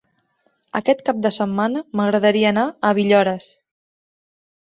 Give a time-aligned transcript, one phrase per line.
[0.79, 3.51] Aquest cap de setmana m'agradaria anar a Villores.